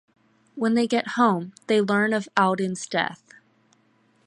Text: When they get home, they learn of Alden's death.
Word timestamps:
When 0.55 0.73
they 0.73 0.87
get 0.87 1.09
home, 1.09 1.53
they 1.67 1.79
learn 1.79 2.11
of 2.11 2.27
Alden's 2.35 2.87
death. 2.87 3.21